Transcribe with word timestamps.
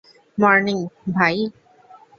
Morning, 0.37 0.77
ভাই! 1.13 1.35